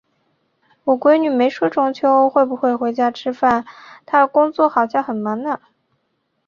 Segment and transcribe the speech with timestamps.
[0.83, 3.63] 我闺女没说中秋会不会回家吃饭，
[4.03, 5.59] 她工作好像很忙呢。